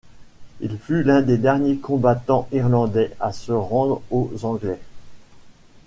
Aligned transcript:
Il 0.61 0.79
fut 0.79 1.03
l'un 1.03 1.21
des 1.21 1.37
derniers 1.37 1.77
commandants 1.77 2.47
irlandais 2.51 3.11
à 3.19 3.31
se 3.31 3.51
rendre 3.51 4.01
aux 4.09 4.31
Anglais. 4.45 4.79